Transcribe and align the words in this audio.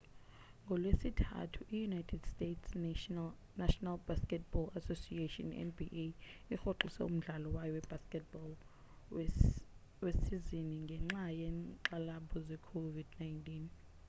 ngolwesithathu 0.63 1.59
i-united 1.75 2.21
states' 2.33 2.73
national 3.67 3.97
basketball 4.09 4.67
association 4.79 5.47
nba 5.67 6.01
irhoxise 6.53 7.01
umdlalo 7.09 7.47
wayo 7.55 7.71
webasket 7.77 8.23
ball 8.33 8.51
wesizini 10.03 10.75
ngenxa 10.85 11.25
yenkxalabo 11.41 12.35
ze 12.47 12.55
covid-19 12.69 13.47